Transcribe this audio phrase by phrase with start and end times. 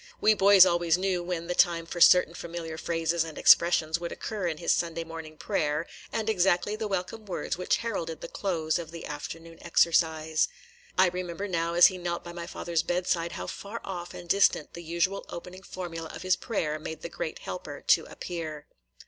[0.19, 4.47] We boys always knew when the time for certain familiar phrases and expressions would occur
[4.47, 8.89] in his Sunday morning prayer, and exactly the welcome words which heralded the close of
[8.89, 10.47] the afternoon exercise.
[10.97, 14.73] I remember now, as he knelt by my father's bedside, how far off and distant
[14.73, 18.65] the usual opening formula of his prayer made the Great Helper to appear.